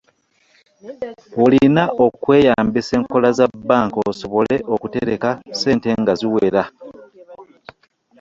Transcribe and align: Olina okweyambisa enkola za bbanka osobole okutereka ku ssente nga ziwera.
Olina 1.43 1.83
okweyambisa 2.05 2.91
enkola 2.99 3.29
za 3.37 3.45
bbanka 3.53 3.97
osobole 4.11 4.55
okutereka 4.73 5.29
ku 5.49 5.53
ssente 5.55 5.89
nga 6.01 6.13
ziwera. 6.19 6.63